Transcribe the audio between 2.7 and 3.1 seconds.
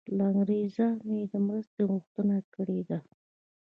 ده.